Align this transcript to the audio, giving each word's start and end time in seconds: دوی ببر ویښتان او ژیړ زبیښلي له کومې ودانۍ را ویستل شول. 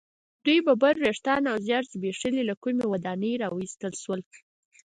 دوی 0.45 0.59
ببر 0.65 0.95
ویښتان 0.99 1.43
او 1.51 1.57
ژیړ 1.67 1.83
زبیښلي 1.91 2.43
له 2.49 2.55
کومې 2.61 2.85
ودانۍ 2.91 3.33
را 3.41 3.47
ویستل 3.51 3.93
شول. 4.03 4.21